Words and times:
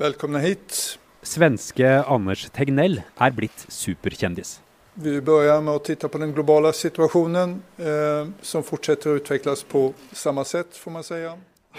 Velkommen 0.00 0.40
hit. 0.40 0.98
Svenske 1.20 1.88
Anders 2.08 2.46
Tegnell 2.56 3.02
er 3.20 3.32
blitt 3.36 3.66
superkjendis. 3.68 4.54
Vi 4.96 5.18
begynner 5.20 5.60
med 5.60 5.76
å 5.76 5.82
titte 5.84 6.08
på 6.08 6.16
den 6.22 6.32
globale 6.32 6.70
situasjonen, 6.72 7.52
eh, 7.76 8.30
som 8.40 8.64
fortsetter 8.64 9.12
å 9.12 9.18
utvikles 9.20 9.60
på 9.68 9.90
samme 10.16 10.46
sett, 10.48 10.72
får 10.72 10.94
man 10.94 11.04
si. 11.04 11.18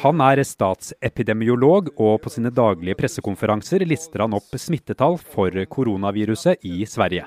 Han 0.03 0.21
er 0.21 0.43
statsepidemiolog, 0.45 1.89
og 1.97 2.21
på 2.21 2.29
sine 2.29 2.53
daglige 2.53 2.99
pressekonferanser 3.01 3.87
lister 3.89 4.21
han 4.21 4.37
opp 4.37 4.53
smittetall 4.53 5.17
for 5.17 5.49
koronaviruset 5.65 6.61
i 6.61 6.85
Sverige. 6.85 7.25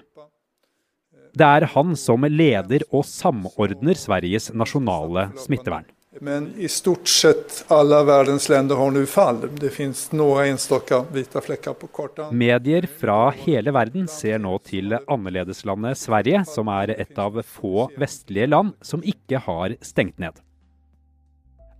Det 1.34 1.50
er 1.58 1.66
han 1.74 1.96
som 1.98 2.22
leder 2.22 2.86
og 2.92 3.02
samordner 3.02 3.98
Sveriges 3.98 4.52
nasjonale 4.54 5.32
smittevern. 5.42 5.90
Men 6.20 6.52
i 6.58 6.68
stort 6.68 7.08
sett 7.08 7.64
alle 7.68 8.04
verdens 8.04 8.48
land 8.48 8.72
har 8.72 8.90
nå 8.94 9.02
fall. 9.10 9.40
Det 9.58 9.70
finnes 9.74 10.06
noen 10.14 10.54
enstaka 10.54 11.00
hvite 11.10 11.42
flekker 11.42 11.74
på 11.78 11.88
kartet. 11.94 12.30
Medier 12.30 12.86
fra 13.00 13.32
hele 13.34 13.74
verden 13.74 14.06
ser 14.10 14.38
nå 14.42 14.54
til 14.66 14.94
annerledeslandet 14.94 15.98
Sverige, 15.98 16.44
som 16.46 16.70
er 16.70 16.94
et 16.94 17.18
av 17.18 17.40
få 17.42 17.88
vestlige 17.98 18.46
land 18.52 18.76
som 18.82 19.02
ikke 19.02 19.42
har 19.48 19.74
stengt 19.82 20.20
ned. 20.22 20.38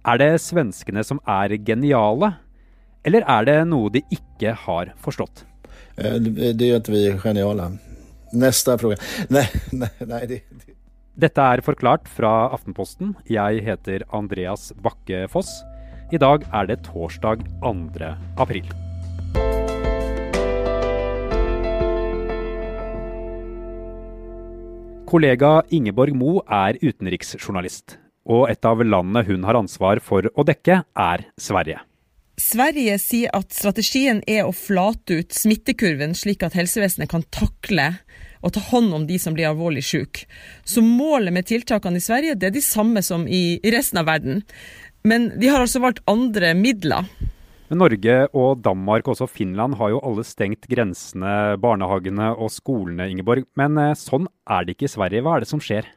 Er 0.04 0.20
det 0.20 0.32
svenskene 0.45 1.04
som 1.06 1.23
er 1.30 1.54
geniale, 1.64 2.34
eller 3.06 3.24
er 3.38 3.48
det 3.48 3.59
noe 3.70 3.92
de 3.95 4.02
ikke 4.12 4.56
har 4.66 4.92
forstått? 5.04 5.46
Eh, 5.96 6.18
det 6.18 6.73
gjør 6.73 6.82
ikke 6.82 6.96
vi 6.96 7.06
geniale. 7.23 7.70
Neste 8.34 8.74
spørsmål. 8.80 8.98
Nei, 9.32 9.46
nei, 9.73 9.92
nei 10.10 10.24
det, 10.28 10.42
det. 10.51 10.73
Dette 11.14 11.38
er 11.38 11.60
Forklart 11.62 12.09
fra 12.10 12.48
Aftenposten. 12.50 13.12
Jeg 13.30 13.60
heter 13.62 14.02
Andreas 14.10 14.73
Bakke 14.82 15.28
Foss. 15.30 15.60
I 16.10 16.18
dag 16.18 16.42
er 16.50 16.66
det 16.66 16.80
torsdag 16.88 17.45
2. 17.62 18.09
april. 18.42 18.66
Kollega 25.07 25.52
Ingeborg 25.70 26.18
Mo 26.18 26.40
er 26.51 26.80
utenriksjournalist, 26.82 28.01
og 28.26 28.48
et 28.51 28.66
av 28.66 28.82
landene 28.82 29.23
hun 29.29 29.46
har 29.46 29.54
ansvar 29.62 30.02
for 30.02 30.26
å 30.35 30.42
dekke, 30.42 30.82
er 30.82 31.29
Sverige. 31.38 31.79
Sverige 32.35 32.98
sier 32.98 33.30
at 33.38 33.54
strategien 33.54 34.18
er 34.26 34.48
å 34.48 34.51
flate 34.51 35.20
ut 35.23 35.38
smittekurven, 35.38 36.18
slik 36.18 36.42
at 36.42 36.59
helsevesenet 36.59 37.12
kan 37.15 37.23
takle 37.30 37.92
og 38.45 38.54
ta 38.54 38.62
hånd 38.70 38.92
om 38.95 39.06
de 39.09 39.18
som 39.20 39.37
blir 39.37 39.48
alvorlig 39.48 39.84
syke. 39.88 40.28
Så 40.64 40.84
målet 40.84 41.32
med 41.34 41.48
tiltakene 41.48 42.00
i 42.00 42.04
Sverige 42.04 42.37
det 42.37 42.51
er 42.51 42.56
de 42.56 42.64
samme 42.64 43.02
som 43.04 43.24
i 43.28 43.59
resten 43.74 44.02
av 44.02 44.10
verden. 44.10 44.42
Men 45.04 45.30
de 45.40 45.48
har 45.52 45.64
altså 45.64 45.82
valgt 45.84 46.04
andre 46.09 46.54
midler. 46.56 47.09
Men 47.73 47.80
Norge 47.80 48.16
og 48.36 48.60
Danmark 48.64 49.09
og 49.09 49.14
også 49.14 49.28
Finland 49.30 49.78
har 49.80 49.95
jo 49.95 50.01
alle 50.04 50.24
stengt 50.28 50.68
grensene, 50.68 51.56
barnehagene 51.60 52.34
og 52.36 52.52
skolene, 52.52 53.09
Ingeborg. 53.10 53.48
Men 53.56 53.80
eh, 53.80 53.96
sånn 53.98 54.28
er 54.45 54.64
det 54.64 54.76
ikke 54.76 54.88
i 54.88 54.95
Sverige. 54.95 55.24
Hva 55.24 55.36
er 55.36 55.45
det 55.45 55.51
som 55.51 55.62
skjer? 55.64 55.88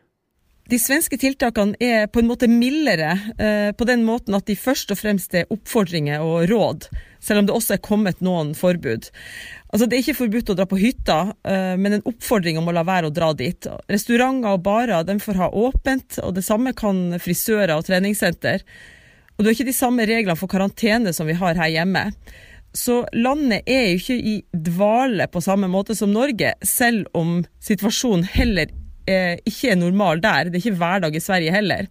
De 0.68 0.76
svenske 0.82 1.16
tiltakene 1.20 1.78
er 1.80 2.10
på 2.12 2.20
en 2.20 2.28
måte 2.28 2.50
mildere, 2.52 3.14
eh, 3.40 3.70
på 3.72 3.88
den 3.88 4.04
måten 4.08 4.36
at 4.36 4.48
de 4.50 4.56
først 4.60 4.92
og 4.92 5.00
fremst 5.00 5.36
er 5.36 5.48
oppfordringer 5.54 6.24
og 6.24 6.50
råd, 6.52 6.90
selv 7.28 7.42
om 7.42 7.48
det 7.50 7.56
også 7.56 7.76
er 7.76 7.84
kommet 7.84 8.24
noen 8.24 8.54
forbud. 8.58 9.10
Altså, 9.68 9.86
det 9.86 9.98
er 9.98 10.04
ikke 10.06 10.20
forbudt 10.22 10.54
å 10.54 10.58
dra 10.58 10.68
på 10.70 10.80
hytta, 10.80 11.18
eh, 11.44 11.76
men 11.80 11.98
en 11.98 12.06
oppfordring 12.08 12.60
om 12.60 12.70
å 12.72 12.76
la 12.76 12.86
være 12.88 13.10
å 13.10 13.14
dra 13.14 13.34
dit. 13.36 13.68
Restauranter 13.92 14.56
og 14.56 14.64
barer 14.64 15.08
de 15.08 15.18
får 15.20 15.42
ha 15.42 15.50
åpent, 15.52 16.22
og 16.24 16.38
det 16.38 16.46
samme 16.48 16.72
kan 16.78 17.18
frisører 17.20 17.76
og 17.76 17.88
treningssenter. 17.90 18.64
Og 19.36 19.44
det 19.44 19.52
er 19.52 19.58
ikke 19.58 19.70
de 19.70 19.76
samme 19.76 20.08
reglene 20.08 20.40
for 20.40 20.50
karantene 20.50 21.14
som 21.14 21.28
vi 21.30 21.36
har 21.38 21.60
her 21.60 21.74
hjemme. 21.74 22.08
Så 22.78 23.02
landet 23.16 23.68
er 23.70 23.92
jo 23.92 24.00
ikke 24.00 24.18
i 24.18 24.36
dvale 24.52 25.28
på 25.32 25.42
samme 25.44 25.70
måte 25.72 25.96
som 25.98 26.12
Norge, 26.14 26.54
selv 26.66 27.08
om 27.18 27.42
situasjonen 27.64 28.26
heller 28.38 28.72
eh, 29.10 29.38
ikke 29.48 29.74
er 29.74 29.80
normal 29.80 30.24
der. 30.24 30.50
Det 30.50 30.60
er 30.60 30.66
ikke 30.66 30.82
hverdag 30.82 31.18
i 31.18 31.24
Sverige 31.24 31.56
heller. 31.56 31.88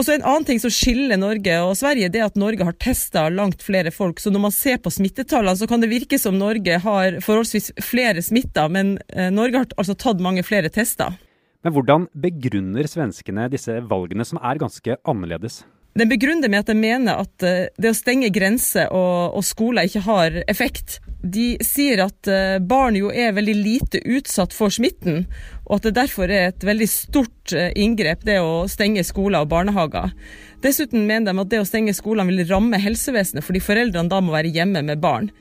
Og 0.00 0.06
så 0.06 0.14
En 0.16 0.22
annen 0.24 0.46
ting 0.48 0.60
som 0.62 0.72
skiller 0.72 1.18
Norge 1.20 1.54
og 1.60 1.74
Sverige, 1.76 2.08
det 2.08 2.22
er 2.22 2.30
at 2.30 2.38
Norge 2.40 2.64
har 2.64 2.76
testa 2.80 3.26
langt 3.28 3.60
flere 3.60 3.90
folk. 3.92 4.16
Så 4.16 4.30
når 4.32 4.42
man 4.46 4.54
ser 4.56 4.78
på 4.80 4.88
smittetallene, 4.88 5.58
så 5.60 5.68
kan 5.68 5.82
det 5.82 5.90
virke 5.90 6.16
som 6.16 6.38
Norge 6.40 6.78
har 6.80 7.18
forholdsvis 7.20 7.68
flere 7.84 8.24
smitta, 8.24 8.64
men 8.72 8.94
eh, 9.12 9.28
Norge 9.28 9.60
har 9.60 9.74
altså 9.76 9.92
tatt 10.00 10.22
mange 10.24 10.40
flere 10.46 10.72
tester. 10.72 11.18
Men 11.60 11.74
hvordan 11.76 12.08
begrunner 12.16 12.88
svenskene 12.88 13.50
disse 13.52 13.76
valgene, 13.90 14.24
som 14.24 14.40
er 14.40 14.62
ganske 14.62 14.96
annerledes? 15.04 15.60
Den 15.98 16.08
begrunner 16.08 16.48
med 16.48 16.62
at 16.62 16.70
de 16.70 16.76
mener 16.78 17.18
at 17.24 17.44
eh, 17.46 17.70
det 17.80 17.90
å 17.90 17.96
stenge 17.96 18.30
grenser 18.30 18.92
og, 18.94 19.34
og, 19.34 19.44
skoler 19.44 19.88
ikke 19.88 20.04
har 20.06 20.36
effekt. 20.46 21.00
De 21.20 21.56
sier 21.66 22.04
at 22.04 22.30
eh, 22.30 22.60
barn 22.62 22.96
jo 22.96 23.10
er 23.10 23.34
veldig 23.36 23.56
lite 23.58 24.02
utsatt 24.06 24.54
for 24.56 24.70
smitten, 24.72 25.24
og 25.66 25.80
at 25.80 25.88
det 25.88 25.96
derfor 25.98 26.30
er 26.30 26.52
et 26.52 26.66
veldig 26.66 26.88
stort 26.88 27.56
eh, 27.56 27.72
inngrep 27.74 28.22
det 28.28 28.38
å 28.38 28.68
stenge 28.70 29.04
skoler 29.06 29.42
og 29.42 29.50
barnehager. 29.50 30.14
Dessuten 30.62 31.08
mener 31.10 31.32
de 31.32 31.42
at 31.42 31.50
det 31.50 31.62
å 31.64 31.68
stenge 31.68 31.96
skolene 31.96 32.30
vil 32.30 32.46
ramme 32.48 32.78
helsevesenet, 32.80 33.44
fordi 33.44 33.64
foreldrene 33.64 34.12
da 34.12 34.22
må 34.22 34.36
være 34.36 34.54
hjemme 34.54 34.84
med 34.86 35.02
barn. 35.02 35.32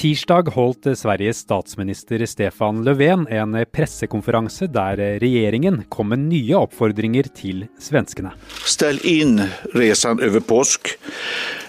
Tirsdag 0.00 0.48
holdt 0.48 0.86
Sveriges 0.98 1.36
statsminister 1.36 2.26
Stefan 2.26 2.84
Löfven 2.84 3.26
en 3.26 3.66
pressekonferanse 3.72 4.64
der 4.72 4.96
regjeringen 5.20 5.82
kom 5.92 6.08
med 6.08 6.22
nye 6.24 6.56
oppfordringer 6.56 7.28
til 7.36 7.66
svenskene. 7.76 8.32
Stell 8.64 8.96
inn 9.04 9.42
reisen 9.76 10.24
over 10.24 10.40
påsk. 10.40 10.94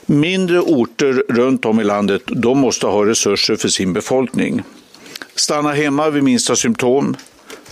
Mindre 0.07 0.63
orter 0.63 1.19
rundt 1.35 1.67
om 1.67 1.83
i 1.83 1.89
landet 1.91 2.31
de 2.31 2.55
måtte 2.55 2.87
ha 2.87 3.03
ressurser 3.11 3.59
for 3.59 3.67
sin 3.67 3.91
befolkning. 3.99 4.63
Stanna 5.35 5.75
hjemme 5.75 6.07
ved 6.15 6.23
minste 6.31 6.55
symptom. 6.55 7.11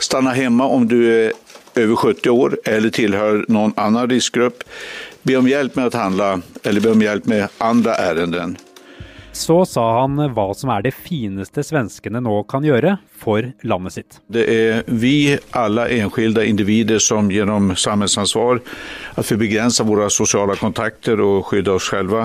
Stanna 0.03 0.35
hjemme 0.35 0.67
om 0.67 0.91
du 0.91 0.99
er 1.07 1.37
over 1.79 1.95
70 2.11 2.35
år 2.35 2.59
eller 2.67 2.91
tilhører 2.91 3.47
noen 3.47 3.77
annen 3.79 4.11
risikogruppe. 4.11 4.67
Be 5.23 5.39
om 5.39 5.47
hjelp 5.47 5.79
med 5.79 5.93
å 5.93 6.01
handle 6.03 6.33
eller 6.65 6.83
be 6.83 6.97
om 6.97 7.07
hjelp 7.07 7.31
med 7.31 7.61
andre 7.63 7.95
ærender. 8.11 8.59
Så 9.39 9.65
sa 9.65 10.01
han 10.01 10.19
hva 10.35 10.49
som 10.53 10.67
er 10.73 10.83
det 10.83 10.91
fineste 10.91 11.63
svenskene 11.63 12.19
nå 12.19 12.41
kan 12.51 12.65
gjøre 12.67 12.97
for 13.15 13.45
landet 13.63 13.93
sitt. 13.95 14.17
Det 14.27 14.41
er 14.51 14.81
vi 14.91 15.37
alle 15.55 15.85
enskilde 15.95 16.43
individer 16.43 16.99
som 16.99 17.29
gjennom 17.31 17.71
samfunnsansvar 17.71 18.59
at 19.15 19.31
vi 19.31 19.37
begrenser 19.39 19.87
våre 19.87 20.09
sosiale 20.11 20.57
kontakter 20.59 21.23
og 21.23 21.47
skydder 21.47 21.79
oss 21.79 21.87
selv, 21.87 22.17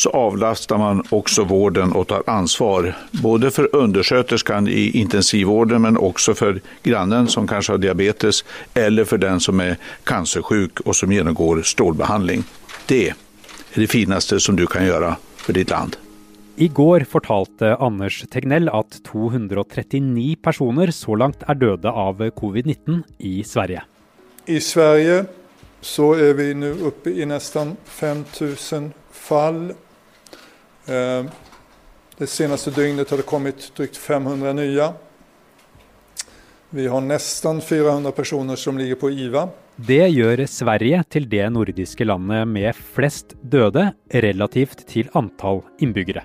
så 0.00 0.14
avlaster 0.16 0.80
man 0.80 1.02
også 1.12 1.44
vården 1.44 1.92
og 1.92 2.08
tar 2.08 2.24
ansvar. 2.24 2.88
Både 3.20 3.52
for 3.52 3.68
undersøkersken 3.76 4.72
i 4.72 4.86
intensivvården, 5.02 5.84
men 5.84 6.00
også 6.00 6.34
for 6.40 6.62
grannen 6.88 7.28
som 7.28 7.44
kanskje 7.48 7.76
har 7.76 7.84
diabetes, 7.84 8.40
eller 8.72 9.04
for 9.04 9.20
den 9.20 9.44
som 9.44 9.60
er 9.60 9.76
kreftsyk 10.08 10.86
og 10.86 10.96
som 10.96 11.12
gjennomgår 11.12 11.66
strålebehandling. 11.68 12.48
Det 12.88 13.04
er 13.12 13.14
det 13.76 13.92
fineste 13.92 14.40
som 14.40 14.56
du 14.56 14.64
kan 14.64 14.88
gjøre 14.88 15.18
for 15.44 15.52
ditt 15.52 15.76
land. 15.76 16.00
I 16.56 16.68
går 16.72 17.04
fortalte 17.04 17.74
Anders 17.84 18.22
Tegnell 18.32 18.70
at 18.72 18.94
239 19.04 20.38
personer 20.40 20.88
så 20.88 21.12
langt 21.20 21.42
er 21.44 21.58
døde 21.60 21.90
av 21.92 22.22
covid-19 22.38 23.02
i 23.28 23.42
Sverige. 23.44 23.82
I 24.48 24.56
Sverige 24.64 25.26
så 25.84 26.14
er 26.16 26.32
vi 26.38 26.54
nå 26.56 26.70
oppe 26.88 27.12
i 27.12 27.26
nesten 27.28 27.74
5000 27.84 28.86
fall. 29.12 29.66
Eh, 30.88 31.28
det 32.16 32.28
seneste 32.32 32.72
døgnet 32.72 33.12
har 33.12 33.20
det 33.20 33.26
kommet 33.28 33.66
drygt 33.76 34.00
500 34.00 34.54
nye. 34.56 34.86
Vi 36.72 36.86
har 36.88 37.04
nesten 37.04 37.60
400 37.60 38.14
personer 38.16 38.56
som 38.56 38.80
ligger 38.80 38.96
på 39.02 39.10
IVA. 39.12 39.44
Det 39.76 40.08
gjør 40.08 40.46
Sverige 40.48 41.02
til 41.12 41.28
det 41.28 41.44
nordiske 41.52 42.08
landet 42.08 42.48
med 42.48 42.80
flest 42.96 43.36
døde 43.44 43.90
relativt 44.24 44.86
til 44.88 45.12
antall 45.12 45.60
innbyggere. 45.84 46.24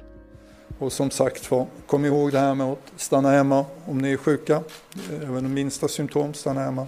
Og 0.81 0.89
som 0.89 1.11
sagt 1.13 1.45
kom 1.85 2.05
ihåg 2.05 2.31
det 2.33 2.41
her 2.41 2.55
med 2.57 2.73
å 2.73 2.97
stanna 2.97 3.35
hjemme 3.35 3.59
om 3.85 3.99
ni 4.01 4.15
er 4.15 4.21
sjuka. 4.21 4.63
Även 5.13 5.45
de 5.45 5.53
minsta 5.53 5.87
symptom, 5.87 6.33
stanna 6.33 6.65
hjemme. 6.65 6.87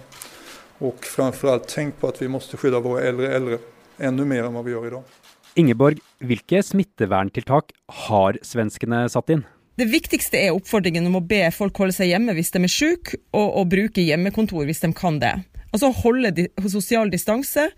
Og 0.82 1.06
framfor 1.06 1.62
tenk 1.70 2.00
på 2.00 2.10
at 2.10 2.18
vi 2.18 2.28
må 2.28 2.40
skydda 2.42 2.82
våre 2.82 3.04
eldre 3.06 3.30
eldre 3.36 3.60
enda 4.02 4.26
mer 4.26 4.48
enn 4.48 4.56
vad 4.56 4.66
vi 4.66 4.74
gjør 4.74 4.88
i 4.88 4.94
dag. 4.96 5.18
Ingeborg, 5.54 6.00
hvilke 6.18 6.64
smitteverntiltak 6.66 7.70
har 8.08 8.40
svenskene 8.42 9.04
satt 9.12 9.30
inn? 9.30 9.44
Det 9.78 9.86
viktigste 9.90 10.38
er 10.38 10.54
oppfordringen 10.54 11.06
om 11.06 11.20
å 11.20 11.26
be 11.26 11.44
folk 11.54 11.78
holde 11.78 11.94
seg 11.94 12.10
hjemme 12.10 12.34
hvis 12.34 12.50
de 12.54 12.62
er 12.66 12.70
syke, 12.70 13.20
og 13.34 13.60
å 13.60 13.64
bruke 13.66 14.02
hjemmekontor 14.02 14.66
hvis 14.66 14.82
de 14.82 14.90
kan 14.94 15.20
det. 15.22 15.36
Altså 15.70 15.92
holde 16.02 16.48
sosial 16.70 17.10
distanse, 17.10 17.68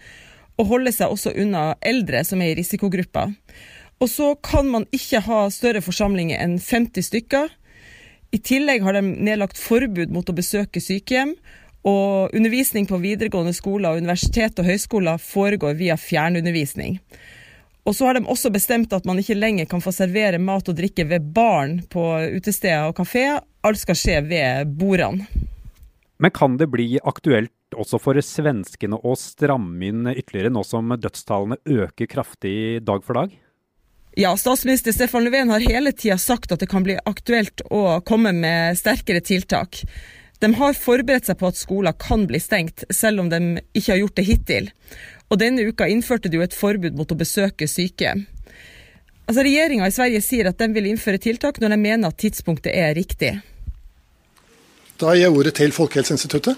og 0.56 0.70
holde 0.72 0.92
seg 0.96 1.12
også 1.12 1.34
unna 1.36 1.74
eldre 1.84 2.22
som 2.24 2.40
er 2.40 2.54
i 2.54 2.58
risikogrupper. 2.58 3.34
Og 4.02 4.10
så 4.12 4.34
kan 4.44 4.69
man 4.69 4.84
ikke 4.94 5.22
ha 5.25 5.46
større 5.52 5.81
forsamlinger 5.84 6.40
enn 6.43 6.58
50 6.60 7.06
stykker. 7.08 7.52
I 8.34 8.40
tillegg 8.44 8.84
har 8.84 8.98
de 8.98 9.04
nedlagt 9.06 9.60
forbud 9.60 10.12
mot 10.12 10.28
å 10.28 10.37
besøke 10.37 10.82
sykehjem, 10.82 11.37
og 11.87 12.34
undervisning 12.34 12.88
på 12.90 12.98
videregående 12.98 13.54
skoler, 13.54 14.00
universitet 14.00 14.58
og 14.58 14.66
høyskoler 14.66 15.22
foregår 15.22 15.76
via 15.78 15.94
fjernundervisning. 16.00 16.98
Og 17.87 17.94
så 17.94 18.08
har 18.08 18.19
de 18.19 18.26
også 18.26 18.50
bestemt 18.50 18.93
at 18.96 19.06
man 19.06 19.20
ikke 19.22 19.38
lenger 19.38 19.69
kan 19.70 19.82
få 19.84 19.93
servere 19.94 20.42
mat 20.42 20.66
og 20.66 20.75
drikke 20.75 21.06
ved 21.06 21.28
barn 21.37 21.78
på 21.87 22.02
utesteder 22.34 22.90
og 22.90 22.96
kafeer. 22.99 23.38
Alt 23.62 23.84
skal 23.84 23.99
skje 24.00 24.19
ved 24.26 24.75
bordene. 24.81 25.28
Men 26.19 26.32
kan 26.34 26.56
det 26.58 26.66
bli 26.72 26.96
aktuelt 26.99 27.52
også 27.76 28.00
for 28.02 28.19
svenskene 28.25 28.99
å 28.99 29.14
stramme 29.20 29.87
inn 29.87 30.10
ytterligere, 30.10 30.50
nå 30.50 30.64
som 30.66 30.90
dødstallene 30.90 31.60
øker 31.62 32.10
kraftig 32.10 32.82
dag 32.82 33.04
for 33.06 33.20
dag? 33.20 33.34
Ja, 34.18 34.36
statsminister 34.36 34.92
Stefan 34.92 35.24
Löfven 35.24 35.50
har 35.50 35.60
hele 35.60 35.92
tida 35.92 36.18
sagt 36.18 36.52
at 36.52 36.60
det 36.60 36.70
kan 36.72 36.84
bli 36.86 36.94
aktuelt 37.04 37.60
å 37.68 38.00
komme 38.00 38.30
med 38.32 38.78
sterkere 38.78 39.20
tiltak. 39.20 39.82
De 40.40 40.48
har 40.56 40.72
forberedt 40.72 41.28
seg 41.28 41.36
på 41.36 41.50
at 41.50 41.58
skoler 41.60 41.92
kan 42.00 42.24
bli 42.24 42.40
stengt, 42.40 42.86
selv 42.88 43.20
om 43.20 43.28
de 43.28 43.40
ikke 43.76 43.92
har 43.92 44.00
gjort 44.00 44.16
det 44.16 44.24
hittil. 44.24 44.70
Og 45.28 45.36
denne 45.42 45.66
uka 45.68 45.84
innførte 45.92 46.32
de 46.32 46.40
jo 46.40 46.46
et 46.46 46.56
forbud 46.56 46.96
mot 46.96 47.12
å 47.12 47.18
besøke 47.20 47.68
syke. 47.68 48.14
Altså, 49.26 49.44
Regjeringa 49.44 49.84
i 49.84 49.92
Sverige 49.92 50.24
sier 50.24 50.48
at 50.48 50.64
de 50.64 50.70
vil 50.72 50.88
innføre 50.94 51.20
tiltak 51.20 51.60
når 51.60 51.76
de 51.76 51.80
mener 51.84 52.08
at 52.08 52.16
tidspunktet 52.24 52.72
er 52.72 52.96
riktig. 52.96 53.34
Da 54.96 55.12
gir 55.12 55.26
jeg 55.26 55.36
ordet 55.36 55.58
til 55.60 55.76
Folkehelseinstituttet. 55.76 56.56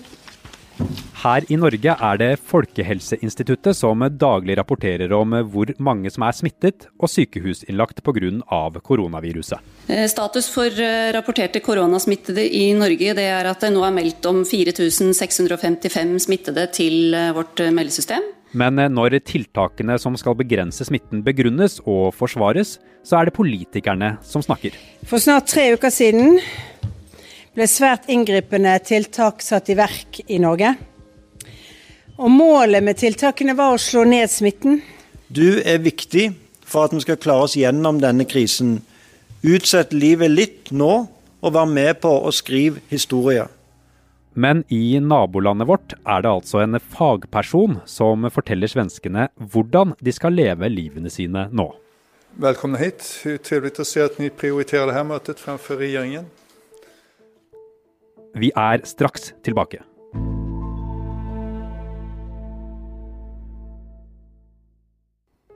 Her 1.18 1.42
i 1.50 1.56
Norge 1.58 1.94
er 1.94 2.18
det 2.20 2.28
Folkehelseinstituttet 2.46 3.76
som 3.76 4.04
daglig 4.14 4.54
rapporterer 4.58 5.10
om 5.16 5.34
hvor 5.50 5.72
mange 5.82 6.12
som 6.14 6.24
er 6.26 6.36
smittet 6.36 6.86
og 6.98 7.10
sykehusinnlagt 7.10 8.04
pga. 8.06 8.70
koronaviruset. 8.78 9.58
Eh, 9.88 10.06
status 10.06 10.48
for 10.52 10.66
eh, 10.68 11.10
rapporterte 11.14 11.60
koronasmittede 11.60 12.44
i 12.46 12.72
Norge 12.78 13.14
det 13.18 13.26
er 13.26 13.50
at 13.50 13.60
det 13.60 13.72
nå 13.74 13.82
er 13.84 13.94
meldt 13.96 14.26
om 14.30 14.44
4655 14.44 16.26
smittede 16.28 16.66
til 16.72 17.14
eh, 17.14 17.32
vårt 17.34 17.58
meldesystem. 17.72 18.22
Men 18.52 18.78
når 18.94 19.18
tiltakene 19.26 19.98
som 20.00 20.14
skal 20.16 20.38
begrense 20.38 20.86
smitten 20.86 21.20
begrunnes 21.26 21.82
og 21.84 22.14
forsvares, 22.16 22.78
så 23.04 23.18
er 23.18 23.28
det 23.28 23.36
politikerne 23.36 24.14
som 24.24 24.40
snakker. 24.44 24.72
For 25.04 25.20
snart 25.20 25.50
tre 25.50 25.66
uker 25.74 25.92
siden 25.92 26.38
ble 27.58 27.66
svært 27.66 28.06
inngripende 28.06 28.76
tiltak 28.86 29.42
satt 29.42 29.70
i 29.72 29.74
verk 29.78 30.20
i 30.30 30.38
Norge. 30.38 30.76
Og 32.18 32.30
Målet 32.30 32.84
med 32.86 32.98
tiltakene 33.00 33.56
var 33.58 33.74
å 33.74 33.80
slå 33.82 34.04
ned 34.06 34.30
smitten. 34.30 34.78
Du 35.28 35.58
er 35.58 35.82
viktig 35.82 36.30
for 36.62 36.86
at 36.86 36.94
vi 36.94 37.02
skal 37.02 37.18
klare 37.18 37.48
oss 37.48 37.56
gjennom 37.58 37.98
denne 38.02 38.26
krisen. 38.30 38.78
Utsett 39.42 39.94
livet 39.94 40.30
litt 40.30 40.70
nå, 40.70 40.92
og 41.38 41.54
vær 41.54 41.68
med 41.70 42.00
på 42.02 42.10
å 42.10 42.30
skrive 42.34 42.82
historie. 42.90 43.46
Men 44.38 44.62
i 44.70 44.98
nabolandet 45.02 45.66
vårt 45.66 45.94
er 45.98 46.22
det 46.22 46.30
altså 46.30 46.62
en 46.62 46.78
fagperson 46.78 47.80
som 47.90 48.26
forteller 48.30 48.70
svenskene 48.70 49.28
hvordan 49.38 49.96
de 49.98 50.14
skal 50.14 50.36
leve 50.38 50.70
livene 50.70 51.10
sine 51.10 51.48
nå. 51.50 51.72
Velkommen 52.38 52.78
hit. 52.78 53.02
Trivelig 53.42 53.80
å 53.82 53.86
se 53.86 54.04
at 54.04 54.18
dere 54.18 54.34
prioriterer 54.34 54.92
dette 54.92 55.08
møtet 55.10 55.42
fremfor 55.42 55.82
regjeringen. 55.82 56.28
Vi 58.36 58.50
er 58.56 58.84
straks 58.84 59.32
tilbake. 59.44 59.80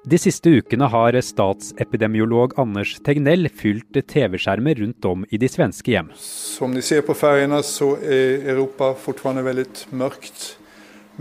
De 0.02 0.18
siste 0.18 0.50
ukene 0.50 0.88
har 0.90 1.14
statsepidemiolog 1.22 2.56
Anders 2.58 2.96
Tegnell 3.06 3.46
fylt 3.54 3.94
TV-skjermer 4.10 4.80
rundt 4.80 5.06
om 5.06 5.22
i 5.30 5.38
de 5.38 5.46
svenske 5.46 5.94
hjem. 5.94 6.08
Som 6.18 6.74
de 6.74 6.82
ser 6.82 7.04
på 7.06 7.14
feriene, 7.14 7.60
så 7.62 7.92
er 8.02 8.42
Europa 8.50 8.90
fortsatt 8.98 9.38
veldig 9.46 9.68
mørkt. 9.94 10.48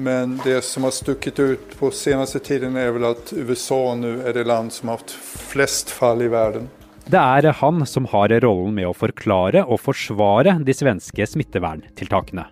Men 0.02 0.40
det 0.42 0.64
som 0.66 0.88
har 0.88 0.96
stukket 0.98 1.40
ut 1.40 1.78
på 1.78 1.92
seneste 1.94 2.42
tiden, 2.42 2.74
er 2.74 2.90
vel 2.96 3.06
at 3.12 3.34
USA 3.36 3.94
nå 3.94 4.16
er 4.26 4.34
det 4.40 4.48
land 4.50 4.74
som 4.74 4.90
har 4.90 5.04
hatt 5.04 5.14
flest 5.52 5.94
fall 5.94 6.26
i 6.26 6.32
verden. 6.32 6.72
Det 7.12 7.20
er 7.20 7.52
han 7.60 7.86
som 7.90 8.06
har 8.08 8.32
rollen 8.40 8.76
med 8.78 8.88
å 8.88 8.96
forklare 8.96 9.66
og 9.66 9.82
forsvare 9.84 10.54
de 10.64 10.74
svenske 10.76 11.26
smitteverntiltakene. 11.28 12.46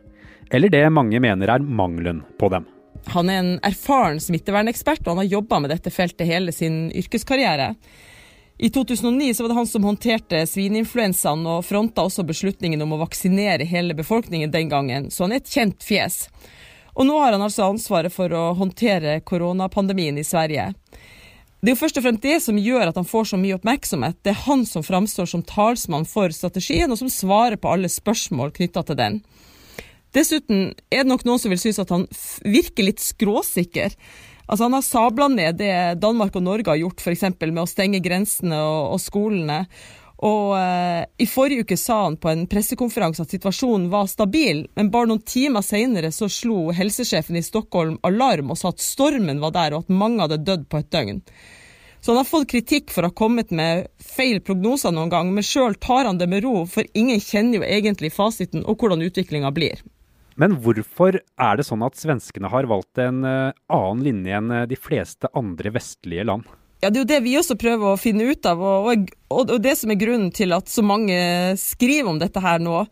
Eller 0.51 0.73
det 0.73 0.81
mange 0.91 1.21
mener 1.23 1.53
er 1.53 1.63
mangelen 1.63 2.25
på 2.41 2.49
dem. 2.51 2.65
Han 3.13 3.29
er 3.31 3.39
en 3.39 3.51
erfaren 3.63 4.19
smittevernekspert, 4.19 5.05
og 5.05 5.13
han 5.13 5.21
har 5.21 5.29
jobba 5.37 5.61
med 5.63 5.71
dette 5.71 5.93
feltet 5.95 6.27
hele 6.27 6.51
sin 6.51 6.89
yrkeskarriere. 6.91 7.69
I 8.59 8.71
2009 8.75 9.39
var 9.39 9.53
det 9.53 9.59
han 9.61 9.69
som 9.69 9.85
håndterte 9.87 10.41
svineinfluensaen, 10.51 11.45
og 11.47 11.63
fronta 11.63 12.03
også 12.09 12.25
beslutningen 12.27 12.83
om 12.83 12.97
å 12.97 13.03
vaksinere 13.05 13.69
hele 13.69 13.95
befolkningen 13.95 14.51
den 14.51 14.73
gangen, 14.73 15.07
så 15.07 15.23
han 15.23 15.37
er 15.37 15.39
et 15.39 15.53
kjent 15.53 15.87
fjes. 15.87 16.25
Og 16.99 17.07
nå 17.07 17.15
har 17.21 17.31
han 17.31 17.45
altså 17.45 17.69
ansvaret 17.69 18.11
for 18.11 18.33
å 18.35 18.49
håndtere 18.59 19.21
koronapandemien 19.23 20.19
i 20.19 20.27
Sverige. 20.27 20.73
Det 21.59 21.73
er 21.73 21.75
jo 21.75 21.81
først 21.81 21.97
og 21.99 22.05
fremst 22.05 22.23
det 22.23 22.37
som 22.39 22.59
gjør 22.61 22.87
at 22.87 22.95
han 22.95 23.07
får 23.07 23.33
så 23.33 23.37
mye 23.39 23.57
oppmerksomhet. 23.57 24.15
Det 24.23 24.31
er 24.31 24.43
han 24.45 24.63
som 24.67 24.85
framstår 24.85 25.27
som 25.27 25.43
talsmann 25.43 26.07
for 26.07 26.31
strategien, 26.31 26.87
og 26.87 27.01
som 27.01 27.11
svarer 27.11 27.59
på 27.59 27.73
alle 27.73 27.91
spørsmål 27.91 28.53
knytta 28.55 28.85
til 28.87 28.99
den. 28.99 29.19
Dessuten 30.15 30.71
er 30.89 31.03
det 31.03 31.11
nok 31.11 31.25
noen 31.27 31.41
som 31.41 31.51
vil 31.51 31.59
synes 31.61 31.81
at 31.83 31.91
han 31.91 32.07
virker 32.47 32.87
litt 32.87 33.03
skråsikker. 33.03 33.93
Altså 34.49 34.65
Han 34.65 34.73
har 34.73 34.85
sabla 34.87 35.27
ned 35.29 35.59
det 35.59 35.99
Danmark 36.01 36.39
og 36.39 36.47
Norge 36.47 36.71
har 36.71 36.79
gjort, 36.79 37.03
f.eks. 37.03 37.27
med 37.43 37.61
å 37.61 37.69
stenge 37.69 38.01
grensene 38.01 38.57
og, 38.57 38.95
og 38.95 39.03
skolene. 39.03 39.65
Og 40.19 40.55
eh, 40.57 41.05
I 41.23 41.27
forrige 41.31 41.63
uke 41.63 41.77
sa 41.79 42.01
han 42.03 42.17
på 42.19 42.31
en 42.31 42.43
pressekonferanse 42.51 43.23
at 43.23 43.35
situasjonen 43.35 43.87
var 43.91 44.09
stabil, 44.11 44.65
men 44.75 44.91
bare 44.91 45.07
noen 45.11 45.23
timer 45.23 45.63
senere 45.63 46.11
så 46.11 46.27
slo 46.31 46.73
helsesjefen 46.75 47.39
i 47.39 47.45
Stockholm 47.45 47.95
alarm 48.03 48.51
og 48.51 48.59
sa 48.59 48.73
at 48.73 48.83
stormen 48.83 49.39
var 49.39 49.55
der, 49.55 49.77
og 49.77 49.85
at 49.85 49.95
mange 50.01 50.25
hadde 50.25 50.41
dødd 50.43 50.67
på 50.67 50.81
et 50.81 50.91
døgn. 50.91 51.21
Så 52.01 52.11
han 52.11 52.19
har 52.21 52.27
fått 52.27 52.49
kritikk 52.51 52.91
for 52.91 53.03
å 53.03 53.11
ha 53.11 53.15
kommet 53.15 53.51
med 53.55 53.87
feil 54.03 54.39
prognoser 54.43 54.91
noen 54.95 55.11
gang, 55.11 55.31
men 55.35 55.43
sjøl 55.43 55.75
tar 55.79 56.07
han 56.07 56.19
det 56.19 56.29
med 56.31 56.43
ro, 56.43 56.63
for 56.67 56.87
ingen 56.95 57.19
kjenner 57.23 57.59
jo 57.59 57.67
egentlig 57.67 58.11
fasiten 58.15 58.63
og 58.63 58.79
hvordan 58.79 59.03
utviklinga 59.07 59.51
blir. 59.55 59.83
Men 60.39 60.55
hvorfor 60.63 61.19
er 61.19 61.59
det 61.59 61.67
sånn 61.67 61.83
at 61.83 61.99
svenskene 61.99 62.51
har 62.51 62.67
valgt 62.71 62.99
en 63.03 63.25
eh, 63.27 63.51
annen 63.75 64.03
linje 64.05 64.37
enn 64.37 64.53
eh, 64.55 64.67
de 64.71 64.77
fleste 64.79 65.27
andre 65.35 65.73
vestlige 65.75 66.23
land? 66.27 66.47
Ja, 66.79 66.89
Det 66.89 66.97
er 66.97 67.03
jo 67.03 67.11
det 67.11 67.23
vi 67.25 67.35
også 67.35 67.57
prøver 67.59 67.91
å 67.91 67.99
finne 67.99 68.29
ut 68.29 68.45
av, 68.47 68.61
og, 68.63 69.09
og, 69.27 69.49
og 69.51 69.57
det 69.59 69.75
som 69.75 69.91
er 69.91 69.99
grunnen 69.99 70.29
til 70.31 70.55
at 70.55 70.71
så 70.71 70.83
mange 70.85 71.17
skriver 71.59 72.07
om 72.07 72.21
dette 72.21 72.39
her 72.39 72.61
nå. 72.63 72.85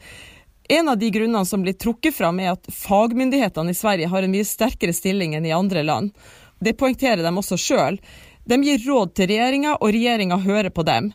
En 0.67 0.91
av 0.91 0.97
de 0.99 1.07
grunnene 1.15 1.47
som 1.47 1.63
blir 1.63 1.77
trukket 1.79 2.17
fram, 2.17 2.41
er 2.43 2.57
at 2.57 2.67
fagmyndighetene 2.67 3.71
i 3.71 3.77
Sverige 3.77 4.09
har 4.11 4.25
en 4.25 4.33
mye 4.33 4.47
sterkere 4.47 4.95
stilling 4.95 5.37
enn 5.37 5.47
i 5.47 5.55
andre 5.55 5.85
land. 5.87 6.11
Det 6.59 6.75
poengterer 6.75 7.23
de 7.23 7.31
også 7.31 7.55
sjøl. 7.61 8.01
De 8.47 8.57
gir 8.63 8.83
råd 8.83 9.13
til 9.15 9.31
regjeringa, 9.31 9.77
og 9.79 9.93
regjeringa 9.95 10.41
hører 10.43 10.73
på 10.75 10.83
dem. 10.87 11.13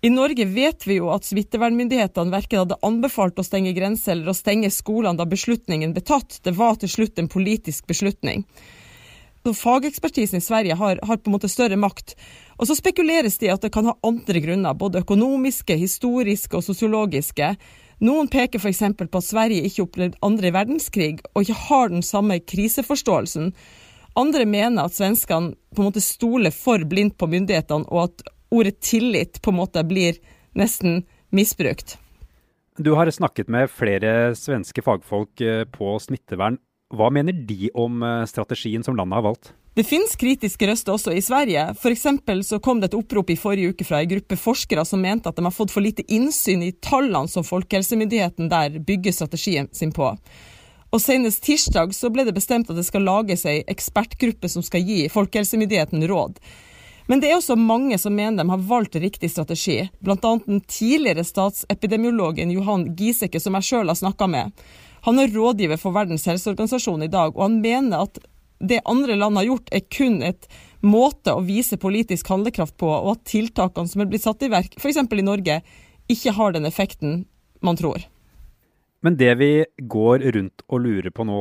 I 0.00 0.08
Norge 0.12 0.44
vet 0.48 0.86
vi 0.88 0.96
jo 0.98 1.10
at 1.12 1.28
smittevernmyndighetene 1.28 2.32
verken 2.32 2.62
hadde 2.62 2.80
anbefalt 2.84 3.40
å 3.40 3.44
stenge 3.44 3.74
grenser 3.76 4.14
eller 4.14 4.32
å 4.32 4.36
stenge 4.36 4.72
skolene 4.72 5.18
da 5.20 5.28
beslutningen 5.28 5.92
ble 5.92 6.04
tatt. 6.04 6.40
Det 6.44 6.56
var 6.56 6.80
til 6.80 6.92
slutt 6.92 7.20
en 7.20 7.28
politisk 7.32 7.88
beslutning. 7.92 8.44
Fagekspertisen 9.54 10.40
i 10.40 10.44
Sverige 10.44 10.74
har, 10.74 10.98
har, 11.02 11.16
på 11.20 11.30
en 11.30 11.36
måte 11.36 11.50
større 11.52 11.76
makt. 11.78 12.16
Og 12.56 12.66
så 12.66 12.76
spekuleres 12.78 13.38
det 13.38 13.50
i 13.50 13.52
at 13.52 13.62
det 13.62 13.72
kan 13.74 13.86
ha 13.86 13.94
andre 14.06 14.40
grunner, 14.42 14.74
både 14.74 15.02
økonomiske, 15.04 15.76
historiske 15.78 16.56
og 16.58 16.64
sosiologiske. 16.66 17.52
Noen 18.06 18.30
peker 18.32 18.58
f.eks. 18.60 18.82
på 18.98 19.20
at 19.20 19.26
Sverige 19.28 19.68
ikke 19.68 19.86
opplevde 19.86 20.20
andre 20.26 20.52
verdenskrig, 20.56 21.20
og 21.34 21.44
ikke 21.44 21.60
har 21.68 21.92
den 21.92 22.04
samme 22.04 22.40
kriseforståelsen. 22.40 23.52
Andre 24.16 24.46
mener 24.48 24.88
at 24.88 24.96
svenskene 24.96 25.54
på 25.76 25.82
en 25.82 25.90
måte 25.90 26.04
stoler 26.04 26.54
for 26.54 26.82
blindt 26.88 27.18
på 27.20 27.28
myndighetene, 27.28 27.88
og 27.92 28.08
at 28.08 28.26
ordet 28.50 28.80
tillit 28.80 29.40
på 29.42 29.52
en 29.52 29.60
måte 29.60 29.84
blir 29.84 30.18
nesten 30.56 31.04
misbrukt. 31.30 31.98
Du 32.76 32.92
har 32.92 33.08
snakket 33.10 33.48
med 33.48 33.70
flere 33.72 34.34
svenske 34.36 34.82
fagfolk 34.84 35.40
eh, 35.40 35.64
på 35.64 35.96
smittevern. 36.00 36.58
Hva 36.94 37.08
mener 37.10 37.34
de 37.34 37.70
om 37.74 38.02
eh, 38.02 38.24
strategien 38.30 38.84
som 38.84 38.96
landet 38.96 39.18
har 39.18 39.24
valgt? 39.26 39.52
Det 39.76 39.84
finnes 39.84 40.14
kritiske 40.16 40.68
røster 40.70 40.94
også 40.94 41.12
i 41.12 41.20
Sverige. 41.20 41.66
F.eks. 41.74 42.06
så 42.48 42.58
kom 42.62 42.78
det 42.80 42.92
et 42.92 42.96
opprop 42.96 43.30
i 43.30 43.36
forrige 43.36 43.74
uke 43.74 43.84
fra 43.84 44.00
en 44.00 44.08
gruppe 44.08 44.38
forskere 44.38 44.84
som 44.88 45.02
mente 45.02 45.28
at 45.28 45.36
de 45.36 45.44
har 45.44 45.52
fått 45.52 45.74
for 45.74 45.84
lite 45.84 46.06
innsyn 46.06 46.62
i 46.64 46.70
tallene 46.80 47.28
som 47.28 47.44
Folkehelsemyndigheten 47.44 48.48
der 48.48 48.78
bygger 48.78 49.12
strategien 49.12 49.68
sin 49.74 49.92
på. 49.92 50.14
Og 50.94 51.02
Senest 51.02 51.42
tirsdag 51.44 51.92
så 51.92 52.08
ble 52.14 52.24
det 52.24 52.36
bestemt 52.38 52.70
at 52.70 52.78
det 52.78 52.86
skal 52.86 53.04
lages 53.04 53.44
ei 53.50 53.58
ekspertgruppe 53.68 54.48
som 54.48 54.64
skal 54.64 54.86
gi 54.86 55.10
Folkehelsemyndigheten 55.12 56.06
råd. 56.08 56.38
Men 57.10 57.20
det 57.20 57.30
er 57.30 57.36
også 57.36 57.58
mange 57.58 57.98
som 57.98 58.14
mener 58.14 58.40
de 58.40 58.50
har 58.50 58.66
valgt 58.70 58.96
riktig 58.98 59.28
strategi, 59.30 59.82
bl.a. 60.00 60.16
den 60.22 60.62
tidligere 60.64 61.26
statsepidemiologen 61.26 62.50
Johan 62.54 62.88
Giseke, 62.98 63.42
som 63.42 63.58
jeg 63.58 63.68
sjøl 63.68 63.92
har 63.92 63.98
snakka 63.98 64.30
med. 64.30 64.66
Han 65.06 65.22
er 65.22 65.30
rådgiver 65.30 65.78
for 65.78 65.94
Verdens 65.94 66.26
helseorganisasjon 66.26 67.04
i 67.06 67.12
dag, 67.12 67.36
og 67.36 67.44
han 67.44 67.60
mener 67.62 68.08
at 68.08 68.18
det 68.58 68.80
andre 68.88 69.14
land 69.14 69.38
har 69.38 69.46
gjort, 69.46 69.70
er 69.70 69.84
kun 69.92 70.18
et 70.26 70.48
måte 70.82 71.34
å 71.36 71.44
vise 71.46 71.78
politisk 71.78 72.28
handlekraft 72.32 72.74
på, 72.80 72.88
og 72.88 73.12
at 73.14 73.24
tiltakene 73.30 73.90
som 73.90 74.02
er 74.02 74.10
blitt 74.10 74.24
satt 74.24 74.42
i 74.42 74.50
verk, 74.50 74.74
f.eks. 74.80 74.98
i 75.04 75.26
Norge, 75.26 75.60
ikke 76.10 76.34
har 76.34 76.54
den 76.56 76.66
effekten 76.66 77.24
man 77.62 77.78
tror. 77.78 78.02
Men 79.06 79.18
det 79.20 79.32
vi 79.38 79.50
går 79.78 80.24
rundt 80.34 80.64
og 80.66 80.82
lurer 80.82 81.12
på 81.14 81.26
nå, 81.28 81.40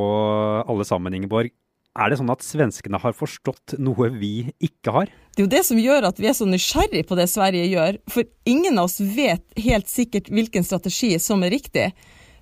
alle 0.65 0.85
sammen, 0.85 1.15
Ingeborg, 1.17 1.53
Er 1.95 2.11
det 2.11 2.17
sånn 2.19 2.31
at 2.33 2.43
svenskene 2.43 2.99
har 2.99 3.13
forstått 3.15 3.77
noe 3.79 4.09
vi 4.11 4.49
ikke 4.59 4.91
har? 4.91 5.11
Det 5.31 5.39
er 5.39 5.45
jo 5.45 5.53
det 5.53 5.61
som 5.63 5.77
gjør 5.79 6.09
at 6.09 6.17
vi 6.19 6.27
er 6.27 6.35
så 6.35 6.43
nysgjerrig 6.43 7.05
på 7.07 7.15
det 7.15 7.29
Sverige 7.31 7.69
gjør. 7.71 8.01
For 8.11 8.27
ingen 8.43 8.75
av 8.81 8.89
oss 8.89 8.99
vet 8.99 9.45
helt 9.63 9.87
sikkert 9.87 10.27
hvilken 10.27 10.67
strategi 10.67 11.13
som 11.23 11.45
er 11.47 11.55
riktig. 11.55 11.85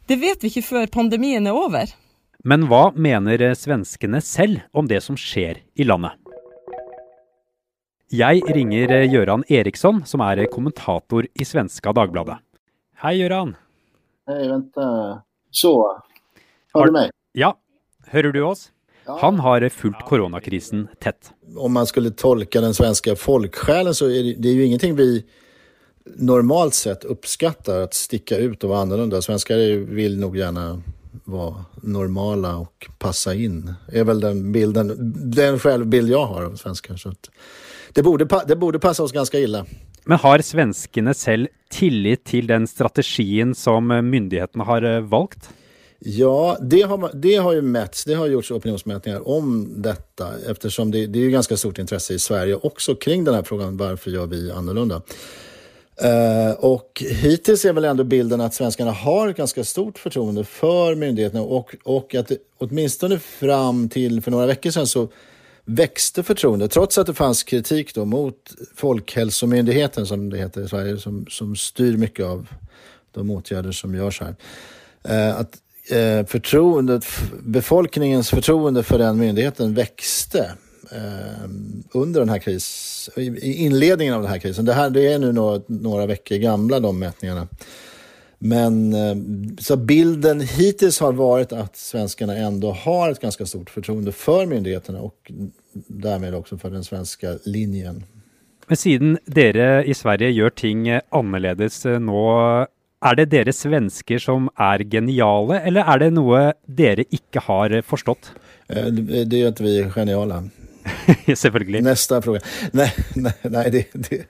Det 0.03 0.17
vet 0.19 0.41
vi 0.43 0.49
ikke 0.51 0.65
før 0.67 0.89
pandemien 0.91 1.45
er 1.47 1.55
over. 1.55 1.91
Men 2.43 2.65
hva 2.67 2.89
mener 2.91 3.39
svenskene 3.55 4.19
selv 4.19 4.59
om 4.75 4.89
det 4.89 4.99
som 5.05 5.15
skjer 5.15 5.61
i 5.79 5.85
landet? 5.87 6.17
Jeg 8.13 8.43
ringer 8.53 8.91
Gøran 9.09 9.45
Eriksson, 9.47 10.01
som 10.05 10.21
er 10.25 10.43
kommentator 10.51 11.23
i 11.33 11.47
svenska 11.47 11.93
Dagbladet. 11.95 12.35
Hei, 12.99 13.15
Gøran. 13.21 13.55
Hei, 14.27 14.41
vent. 14.51 14.75
Så, 15.55 15.71
hører 16.75 16.91
du 16.91 16.97
meg? 16.97 17.15
Ja, 17.39 17.53
hører 18.11 18.35
du 18.35 18.41
oss? 18.43 18.67
Han 19.07 19.39
har 19.43 19.63
fulgt 19.71 20.03
koronakrisen 20.07 20.89
tett. 21.03 21.31
Om 21.55 21.79
man 21.79 21.87
skulle 21.87 22.11
tolke 22.11 22.61
den 22.63 22.75
svenske 22.75 23.15
folkesjelen, 23.19 23.95
så 23.95 24.11
er 24.11 24.27
det, 24.27 24.35
det 24.43 24.51
er 24.51 24.59
jo 24.59 24.67
ingenting 24.67 24.99
vi 24.99 25.09
normalt 26.05 26.73
sett 26.73 27.05
oppskatter. 27.05 27.85
Å 27.85 27.93
stikke 27.95 28.39
ut 28.41 28.63
og 28.63 28.73
være 28.73 28.87
annerledes. 28.87 29.27
Svensker 29.29 29.85
vil 29.89 30.19
nok 30.21 30.37
gjerne 30.39 30.67
være 31.29 31.87
normale 31.87 32.51
og 32.63 32.89
passe 32.99 33.35
inn. 33.37 33.61
Det 33.87 34.01
er 34.01 34.07
vel 34.09 34.21
den 34.23 34.43
bilden, 34.55 34.93
den 35.33 35.59
selvbild 35.61 36.11
jeg 36.11 36.29
har 36.33 36.49
av 36.49 36.59
svensker. 36.59 36.99
Så 36.99 37.13
det 37.93 38.03
borde, 38.03 38.27
det 38.47 38.59
borde 38.59 38.81
passe 38.83 39.03
oss 39.03 39.15
ganske 39.15 39.39
ille. 39.39 39.63
Men 40.03 40.19
har 40.19 40.43
svenskene 40.43 41.13
selv 41.15 41.51
tillit 41.71 42.25
til 42.27 42.49
den 42.49 42.67
strategien 42.67 43.53
som 43.55 43.87
myndighetene 43.87 44.65
har 44.67 44.87
valgt? 45.07 45.47
Ja, 46.05 46.57
det 46.61 46.81
har, 46.81 47.11
det 47.13 47.35
har 47.35 47.53
ju 47.53 47.61
mätts. 47.61 48.03
Det 48.03 48.13
har 48.13 48.27
gjorts 48.27 48.51
opinionsmätningar 48.51 49.27
om 49.27 49.67
detta 49.81 50.27
eftersom 50.49 50.91
det, 50.91 51.07
det 51.07 51.25
är 51.25 51.29
ganska 51.29 51.57
stort 51.57 51.79
intresse 51.79 52.13
i 52.13 52.19
Sverige 52.19 52.55
också 52.55 52.95
kring 52.95 53.23
den 53.23 53.35
här 53.35 53.43
frågan. 53.43 53.77
Varför 53.77 54.11
gör 54.11 54.25
vi 54.25 54.51
annorlunda? 54.51 55.01
Uh, 56.01 56.51
och 56.51 57.03
hittills 57.09 57.65
är 57.65 57.73
väl 57.73 57.85
ändå 57.85 58.03
bilden 58.03 58.41
att 58.41 58.53
svenskarna 58.53 58.91
har 58.91 59.27
ett 59.27 59.37
ganska 59.37 59.63
stort 59.63 59.99
förtroende 59.99 60.43
för 60.43 60.95
myndigheterna 60.95 61.41
och, 61.41 61.75
och 61.83 62.15
att 62.15 62.27
det, 62.27 62.37
åtminstone 62.57 63.19
fram 63.19 63.89
till 63.89 64.21
för 64.21 64.31
några 64.31 64.45
veckor 64.45 64.71
sedan 64.71 64.87
så 64.87 65.07
växte 65.65 66.23
förtroendet 66.23 66.71
trots 66.71 66.97
att 66.97 67.07
det 67.07 67.13
fanns 67.13 67.43
kritik 67.43 67.95
då 67.95 68.05
mot 68.05 68.35
Folkhälsomyndigheten 68.75 70.05
som 70.05 70.29
det 70.29 70.37
heter 70.37 70.61
i 70.65 70.67
Sverige 70.67 70.97
som, 70.97 71.25
som 71.29 71.55
styr 71.55 71.97
mycket 71.97 72.25
av 72.25 72.47
de 73.11 73.29
åtgärder 73.29 73.71
som 73.71 73.95
görs 73.95 74.21
här. 74.21 74.35
Uh, 75.09 75.39
att 75.39 75.57
eh, 75.89 76.25
förtroendet, 76.25 77.05
befolkningens 77.43 78.29
förtroende 78.29 78.83
för 78.83 78.97
den 78.97 79.17
myndigheten 79.17 79.73
växte 79.73 80.51
under 81.91 82.19
den 82.19 82.29
här 82.29 82.39
krisen, 82.39 83.23
i 83.23 83.53
inledningen 83.53 84.13
av 84.13 84.21
den 84.21 84.31
här 84.31 84.39
krisen. 84.39 84.65
Det, 84.65 84.73
här, 84.73 84.89
det 84.89 85.13
är 85.13 85.19
nu 85.19 85.31
några, 85.31 85.61
några 85.67 86.05
veckor 86.05 86.35
gamla 86.35 86.79
de 86.79 86.99
mätningarna. 86.99 87.47
Men 88.39 88.93
eh, 88.93 89.15
så 89.59 89.77
bilden 89.77 90.41
hittills 90.41 90.99
har 90.99 91.13
varit 91.13 91.53
att 91.53 91.77
svenskarna 91.77 92.35
ändå 92.35 92.71
har 92.71 93.11
ett 93.11 93.19
ganska 93.19 93.45
stort 93.45 93.69
förtroende 93.69 94.11
för 94.11 94.45
myndigheterna 94.45 95.01
och 95.01 95.31
därmed 95.87 96.35
också 96.35 96.57
för 96.57 96.69
den 96.69 96.83
svenska 96.83 97.37
linjen. 97.45 98.03
Men 98.67 98.77
siden 98.77 99.17
dere 99.25 99.83
i 99.85 99.93
Sverige 99.93 100.29
gjør 100.29 100.49
ting 100.49 100.87
annerledes 101.09 101.83
nå, 101.85 102.23
er 103.03 103.17
det 103.19 103.25
dere 103.31 103.53
svensker 103.55 104.19
som 104.23 104.49
er 104.59 104.83
geniale, 104.87 105.59
eller 105.67 105.87
er 105.93 106.03
det 106.05 106.11
noe 106.15 106.43
dere 106.65 107.03
ikke 107.11 107.43
har 107.47 107.75
forstått? 107.87 108.31
Det 108.67 109.39
er 109.39 109.49
at 109.51 109.59
vi 109.63 109.77
er 109.81 109.91
geniale. 109.91 110.43
Selvfølgelig. 111.35 111.81
Neste 111.81 112.21
fråga. 112.21 112.39
Nei, 112.71 112.89
nei, 113.15 113.33
nei, 113.41 113.69
det, 113.69 113.85
det, 113.93 114.25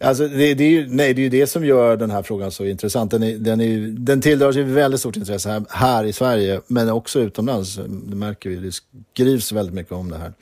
alltså 0.00 0.28
det, 0.28 0.54
det, 0.54 0.64
är, 0.64 0.86
nej, 0.86 1.14
det 1.14 1.20
är 1.20 1.24
ju 1.24 1.28
det 1.28 1.46
som 1.46 1.64
gjør 1.64 1.96
denne 1.96 2.22
frågan 2.22 2.50
så 2.52 2.64
intressant. 2.64 3.10
Den, 3.10 3.22
är, 3.22 3.38
den, 3.38 3.60
är, 3.60 3.78
den 3.98 4.20
tilldrar 4.20 4.52
sig 4.52 4.62
väldigt 4.62 5.00
stort 5.00 5.16
intresse 5.16 5.50
her, 5.50 5.64
här 5.68 6.04
i 6.04 6.12
Sverige, 6.12 6.60
men 6.66 6.88
også 6.88 7.20
utomlands. 7.20 7.76
Det 7.76 8.16
märker 8.16 8.50
vi, 8.50 8.56
det 8.56 8.74
skrivs 8.74 9.52
veldig 9.52 9.74
mye 9.74 9.90
om 9.90 10.10
det 10.10 10.18
her. 10.18 10.32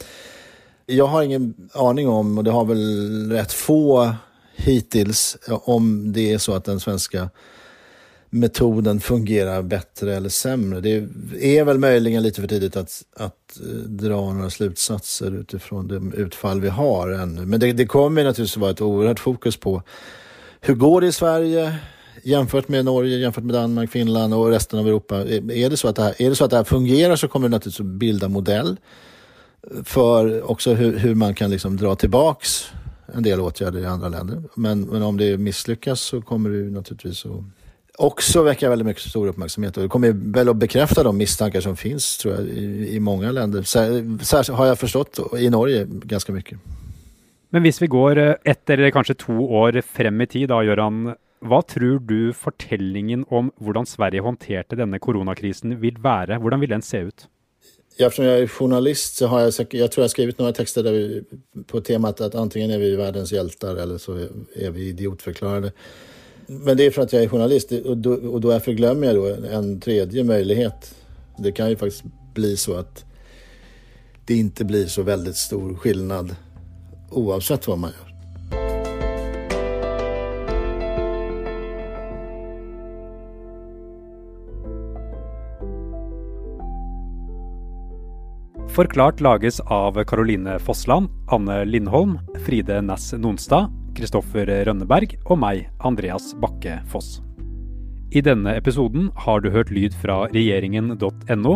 Jeg 0.87 1.05
har 1.05 1.23
ingen 1.23 1.55
aning 1.75 2.09
om, 2.09 2.39
og 2.39 2.45
det 2.45 2.53
har 2.55 2.65
vel 2.65 3.33
rett 3.33 3.53
få 3.53 4.13
hittills, 4.57 5.37
om 5.49 6.13
det 6.13 6.33
er 6.33 6.39
så 6.39 6.55
at 6.55 6.65
den 6.65 6.81
svenska 6.81 7.29
metoden 8.41 9.01
fungerar 9.01 9.63
bättre 9.63 10.17
eller 10.17 10.29
sämre. 10.29 10.81
Det 10.81 11.59
är 11.59 11.65
väl 11.65 11.79
möjligen 11.79 12.23
lite 12.23 12.41
för 12.41 12.49
tidigt 12.49 12.77
att, 12.77 13.05
att 13.17 13.61
eh, 13.61 13.77
dra 13.77 14.33
några 14.33 14.51
slutsatser 14.51 15.35
utifrån 15.41 15.89
det 15.89 16.17
utfall 16.17 16.61
vi 16.61 16.69
har 16.69 17.09
ännu. 17.09 17.47
Men 17.47 17.61
det, 17.61 17.73
det 17.73 17.87
kommer 17.87 18.25
naturligtvis 18.25 18.57
vara 18.57 18.71
ett 18.71 18.81
oerhört 18.81 19.21
fokus 19.21 19.57
på 19.57 19.83
hur 20.61 20.75
går 20.75 21.01
det 21.01 21.07
i 21.07 21.13
Sverige 21.13 21.79
jämfört 22.23 22.69
med 22.69 22.85
Norge, 22.85 23.17
jämfört 23.17 23.45
med 23.45 23.55
Danmark, 23.55 23.91
Finland 23.91 24.35
och 24.35 24.49
resten 24.51 24.79
av 24.79 24.87
Europa. 24.87 25.17
Är 25.17 25.71
det 25.71 25.77
så 25.77 25.89
att 25.89 25.97
det 25.97 26.03
här, 26.03 26.23
är 26.23 26.31
det 26.31 26.37
så 26.37 26.45
att 26.45 26.51
det 26.51 26.57
här 26.57 26.65
fungerar 26.65 27.17
så 27.17 27.29
kommer 27.29 27.49
det 27.49 27.57
naturligtvis 27.57 27.81
att 27.81 27.87
bilda 27.87 28.29
modell 28.29 28.77
för 29.85 30.51
också 30.51 30.75
hur, 30.75 31.15
man 31.15 31.35
kan 31.35 31.51
liksom 31.51 31.77
dra 31.77 31.97
tillbaks 31.97 32.71
en 33.15 33.23
del 33.23 33.41
åtgärder 33.41 33.81
i 33.81 33.87
andra 33.87 34.09
länder. 34.09 34.43
Men, 34.55 34.81
men 34.81 35.03
om 35.03 35.17
det 35.17 35.39
misslyckas 35.39 36.01
så 36.01 36.23
kommer 36.23 36.51
det 36.51 36.71
naturligtvis 36.71 37.27
att 37.27 37.45
också 37.99 38.43
väcka 38.43 38.71
väldigt 38.71 38.87
mycket 38.87 39.03
stor 39.03 39.27
uppmärksamhet 39.27 39.77
och 39.77 39.83
det 39.83 39.89
kommer 39.89 40.13
väl 40.33 40.49
att 40.49 40.57
bekräfta 40.57 41.03
de 41.03 41.17
misstankar 41.17 41.61
som 41.61 41.77
finns 41.77 42.19
tror 42.19 42.35
jag 42.35 42.45
i, 42.45 42.95
i 42.97 43.01
många 43.01 43.33
länder. 43.33 43.63
Særlig 43.63 44.55
har 44.55 44.67
jag 44.67 44.79
förstått 44.79 45.19
i 45.39 45.51
Norge 45.51 45.87
ganska 45.89 46.33
mycket. 46.33 46.59
Men 47.51 47.63
hvis 47.63 47.83
vi 47.83 47.87
går 47.87 48.19
eh, 48.19 48.35
ett 48.45 48.71
eller 48.71 48.91
kanskje 48.91 49.15
to 49.15 49.33
år 49.33 49.81
frem 49.81 50.21
i 50.21 50.27
tid, 50.27 50.49
da, 50.49 50.63
Gøran. 50.63 51.15
hva 51.45 51.61
tror 51.63 52.01
du 52.01 52.33
fortellingen 52.33 53.25
om 53.31 53.51
hvordan 53.61 53.87
Sverige 53.87 54.25
håndterte 54.25 54.79
denne 54.79 54.99
koronakrisen 54.99 55.77
vil 55.83 55.99
være? 56.03 56.41
Hvordan 56.41 56.61
vil 56.61 56.73
den 56.73 56.83
se 56.83 57.05
ut? 57.09 57.27
Eftersom 57.99 58.25
jag 58.25 58.39
är 58.39 58.47
journalist 58.47 59.17
så 59.17 59.27
har 59.27 59.41
jag, 59.41 59.53
jag 59.71 59.93
tror 59.93 60.05
jag 60.05 60.11
skrivit 60.11 60.39
några 60.39 60.53
texter 60.53 60.83
där 60.83 60.93
vi, 60.93 61.23
på 61.67 61.81
temat 61.81 62.21
att 62.21 62.35
antingen 62.35 62.71
är 62.71 62.79
vi 62.79 62.97
världens 62.97 63.33
hjältar 63.33 63.77
eller 63.77 63.99
så 63.99 64.13
är 64.57 64.71
vi 64.71 64.89
idiotförklarade. 64.89 65.73
Men 66.47 66.77
det 66.77 66.87
är 66.87 66.91
för 66.91 67.03
att 67.03 67.13
jag 67.13 67.23
är 67.23 67.29
journalist 67.29 67.73
och, 67.73 67.97
då, 67.97 68.13
och 68.13 68.41
då 68.41 68.61
förglömmer 68.61 69.07
jag 69.07 69.17
då 69.17 69.47
en 69.51 69.81
tredje 69.81 70.25
möjlighet. 70.25 70.95
Det 71.39 71.53
kan 71.53 71.71
ju 71.71 71.77
faktiskt 71.77 72.05
bli 72.35 72.57
så 72.57 72.75
att 72.75 73.05
det 74.25 74.35
inte 74.35 74.65
blir 74.65 74.87
så 74.87 75.03
väldigt 75.03 75.37
stor 75.37 75.75
skillnad 75.75 76.37
oavsett 77.11 77.69
vad 77.69 77.79
man 77.79 77.91
gör. 77.91 78.17
Forklart 88.69 89.21
lages 89.21 89.61
av 89.61 90.05
Caroline 90.05 90.59
Fossland, 90.59 91.09
Anne 91.29 91.65
Lindholm, 91.65 92.19
Fride 92.47 92.81
Næss 92.81 93.13
Nonstad 93.13 93.86
Kristoffer 93.97 94.51
Rønneberg 94.69 95.17
og 95.25 95.39
meg, 95.41 95.67
Andreas 95.85 96.33
Bakke 96.41 96.81
Foss. 96.91 97.21
I 98.15 98.23
denne 98.23 98.55
episoden 98.55 99.09
har 99.25 99.41
du 99.43 99.51
hørt 99.51 99.73
lyd 99.75 99.97
fra 99.99 100.27
regjeringen.no, 100.31 101.55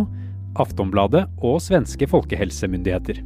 Aftonbladet 0.58 1.28
og 1.46 1.60
svenske 1.62 2.08
folkehelsemyndigheter. 2.10 3.20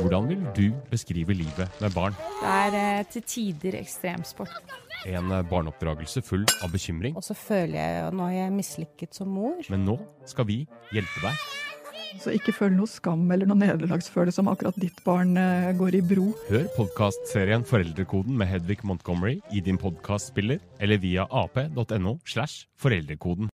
Hvordan 0.00 0.28
vil 0.30 0.42
du 0.56 0.66
beskrive 0.90 1.34
livet 1.34 1.80
med 1.82 1.94
barn? 1.94 2.14
Det 2.40 2.50
er 2.50 2.76
eh, 2.80 3.06
til 3.10 3.22
tider 3.26 3.78
ekstremsport. 3.80 4.54
En 5.06 5.32
eh, 5.34 5.46
barneoppdragelse 5.50 6.22
full 6.24 6.46
av 6.64 6.72
bekymring. 6.72 7.16
Og 7.18 7.26
så 7.26 7.34
føler 7.36 7.76
jeg 7.78 8.04
at 8.06 8.14
nå 8.16 8.28
har 8.30 8.36
jeg 8.38 8.54
mislykket 8.54 9.18
som 9.18 9.30
mor. 9.34 9.58
Men 9.70 9.84
nå 9.88 9.98
skal 10.30 10.48
vi 10.48 10.62
hjelpe 10.94 11.26
deg. 11.26 11.48
Så 12.18 12.34
ikke 12.34 12.54
føl 12.56 12.74
noe 12.74 12.90
skam 12.90 13.22
eller 13.30 13.48
noe 13.48 13.60
nederlagsfølelse 13.60 14.42
om 14.42 14.50
akkurat 14.52 14.80
ditt 14.82 14.98
barn 15.06 15.36
uh, 15.38 15.70
går 15.78 16.00
i 16.00 16.02
bro. 16.04 16.30
Hør 16.50 16.66
podkastserien 16.74 17.66
Foreldrekoden 17.68 18.36
med 18.40 18.50
Hedvig 18.50 18.80
Montgomery 18.88 19.38
i 19.54 19.62
din 19.64 19.78
podkastspiller 19.80 20.58
eller 20.82 21.00
via 21.02 21.28
ap.no 21.30 22.18
slash 22.26 22.66
foreldrekoden. 22.80 23.50